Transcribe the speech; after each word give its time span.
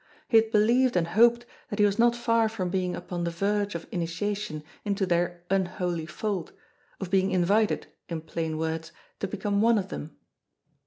He 0.29 0.37
had 0.37 0.49
believed 0.51 0.95
and 0.95 1.09
hoped 1.09 1.45
that 1.69 1.77
he 1.77 1.85
was 1.85 1.99
not 1.99 2.15
far 2.15 2.49
from 2.49 2.71
being 2.71 2.95
upon 2.95 3.23
the 3.23 3.29
verge 3.29 3.75
of 3.75 3.85
initiation 3.91 4.63
into 4.83 5.05
their 5.05 5.43
unholy 5.51 6.07
fold, 6.07 6.53
of 6.99 7.11
being 7.11 7.29
invited, 7.29 7.85
in 8.09 8.21
plain 8.21 8.57
words, 8.57 8.91
to 9.19 9.27
become 9.27 9.61
one 9.61 9.77
of 9.77 9.89
them. 9.89 10.17